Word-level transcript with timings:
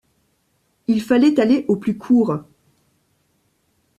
Il 0.87 0.99
fallait 0.99 1.39
aller 1.39 1.63
au 1.67 1.75
plus 1.75 1.95
court. 1.95 2.39